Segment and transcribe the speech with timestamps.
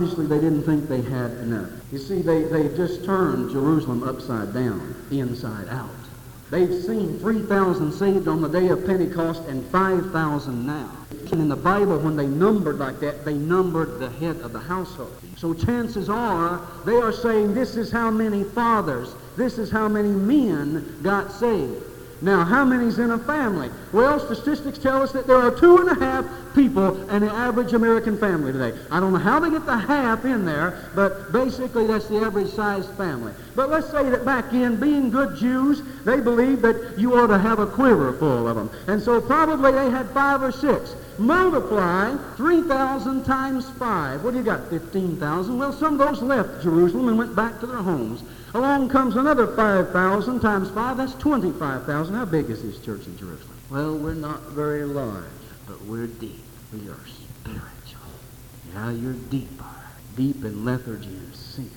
[0.00, 1.68] obviously they didn't think they had enough.
[1.92, 5.90] You see, they, they just turned Jerusalem upside down, inside out.
[6.50, 10.90] They've seen 3,000 saved on the day of Pentecost and 5,000 now.
[11.30, 14.58] And in the Bible, when they numbered like that, they numbered the head of the
[14.58, 15.14] household.
[15.36, 20.08] So chances are they are saying this is how many fathers, this is how many
[20.08, 21.84] men got saved.
[22.22, 23.70] Now, how many's in a family?
[23.92, 27.72] Well, statistics tell us that there are two and a half people in the average
[27.72, 28.76] American family today.
[28.90, 32.50] I don't know how they get the half in there, but basically that's the average
[32.50, 33.32] sized family.
[33.56, 37.38] But let's say that back in, being good Jews, they believed that you ought to
[37.38, 38.70] have a quiver full of them.
[38.86, 40.94] And so probably they had five or six.
[41.20, 44.24] Multiply 3,000 times 5.
[44.24, 44.70] What do you got?
[44.70, 45.58] 15,000.
[45.58, 48.22] Well, some of those left Jerusalem and went back to their homes.
[48.54, 50.96] Along comes another 5,000 times 5.
[50.96, 52.14] That's 25,000.
[52.14, 53.58] How big is this church in Jerusalem?
[53.68, 55.24] Well, we're not very large,
[55.66, 56.42] but we're deep.
[56.72, 58.08] We are spiritual.
[58.72, 59.60] Yeah, you're deep,
[60.16, 61.70] Deep in lethargy and sin.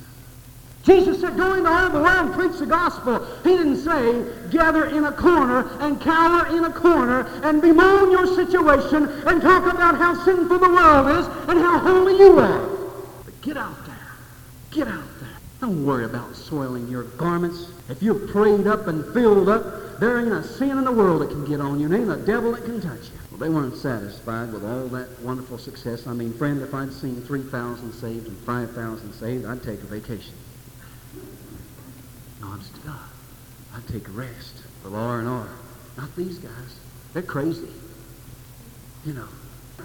[0.83, 3.25] Jesus said, go into all the world, and preach the gospel.
[3.43, 8.27] He didn't say, gather in a corner and cower in a corner and bemoan your
[8.27, 12.67] situation and talk about how sinful the world is and how holy you are.
[13.23, 13.95] But get out there.
[14.71, 15.29] Get out there.
[15.61, 17.71] Don't worry about soiling your garments.
[17.87, 21.29] If you're prayed up and filled up, there ain't a sin in the world that
[21.29, 21.87] can get on you.
[21.87, 23.19] There ain't a devil that can touch you.
[23.31, 26.07] Well, they weren't satisfied with all that wonderful success.
[26.07, 30.33] I mean, friend, if I'd seen 3,000 saved and 5,000 saved, I'd take a vacation.
[32.85, 32.99] God.
[33.75, 35.47] I'd take rest for R&R.
[35.97, 36.79] Not these guys.
[37.13, 37.69] They're crazy.
[39.05, 39.27] You know.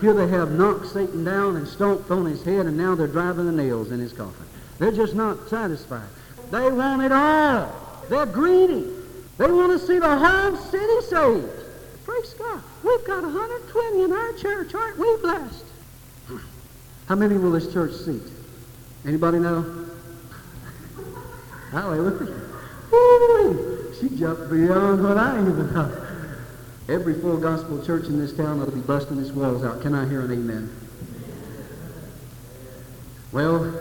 [0.00, 3.46] Here they have knocked Satan down and stomped on his head, and now they're driving
[3.46, 4.46] the nails in his coffin.
[4.78, 6.08] They're just not satisfied.
[6.50, 7.72] They want it all.
[8.08, 8.92] They're greedy.
[9.38, 11.48] They want to see the whole city saved.
[12.04, 12.62] Praise God.
[12.84, 14.74] We've got 120 in our church.
[14.74, 15.64] Aren't we blessed?
[17.06, 18.22] How many will this church seat?
[19.04, 19.86] Anybody know?
[21.70, 22.47] Hallelujah.
[22.90, 23.94] Woo!
[24.00, 25.92] She jumped beyond what I even thought.
[26.88, 29.82] Every full gospel church in this town ought to be busting its walls out.
[29.82, 30.74] Can I hear an amen?
[33.30, 33.74] Well,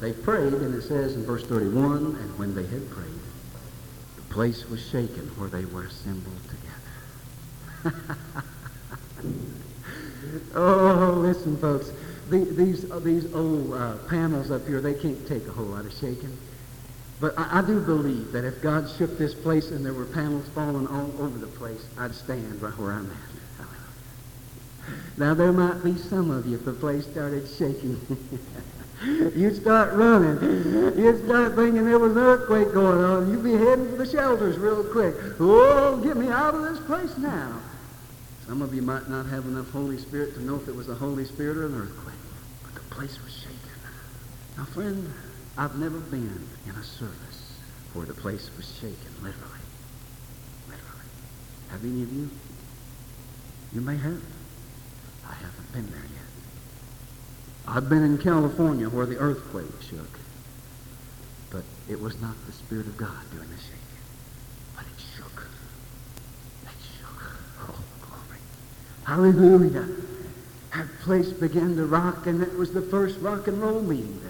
[0.00, 3.06] they prayed, and it says in verse 31, and when they had prayed,
[4.16, 6.36] the place was shaken where they were assembled
[7.82, 8.14] together.
[10.54, 11.92] oh, listen, folks.
[12.28, 15.94] The, these, these old uh, panels up here, they can't take a whole lot of
[15.94, 16.36] shaking.
[17.20, 20.48] But I, I, do believe that if God shook this place and there were panels
[20.54, 23.66] falling all over the place, I'd stand right where I'm at.
[25.18, 28.00] Now, there might be some of you if the place started shaking.
[29.36, 30.98] you'd start running.
[30.98, 33.30] You'd start thinking there was an earthquake going on.
[33.30, 35.14] You'd be heading for the shelters real quick.
[35.38, 37.60] Oh, get me out of this place now.
[38.46, 40.94] Some of you might not have enough Holy Spirit to know if it was a
[40.94, 42.14] Holy Spirit or an earthquake.
[42.64, 43.56] But the place was shaking.
[44.56, 45.12] Now, friend,
[45.60, 47.52] I've never been in a service
[47.92, 49.60] where the place was shaken, literally.
[50.66, 51.10] Literally.
[51.68, 52.30] Have any of you?
[53.74, 54.22] You may have.
[55.28, 57.68] I haven't been there yet.
[57.68, 60.08] I've been in California where the earthquake shook.
[61.50, 63.76] But it was not the Spirit of God doing the shaking.
[64.74, 65.46] But it shook.
[66.62, 67.22] It shook.
[67.68, 67.78] Oh,
[68.08, 68.40] glory.
[69.04, 69.86] Hallelujah.
[70.72, 74.29] That place began to rock, and it was the first rock and roll meeting happened.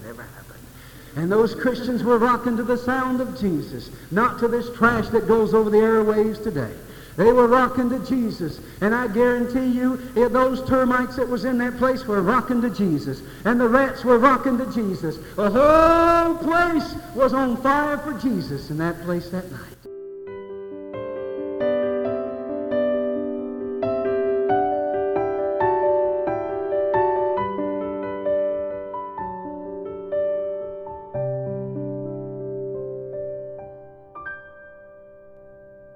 [1.17, 5.27] And those Christians were rocking to the sound of Jesus, not to this trash that
[5.27, 6.73] goes over the airwaves today.
[7.17, 8.61] They were rocking to Jesus.
[8.81, 13.23] And I guarantee you, those termites that was in that place were rocking to Jesus.
[13.45, 15.19] And the rats were rocking to Jesus.
[15.35, 19.80] The whole place was on fire for Jesus in that place that night.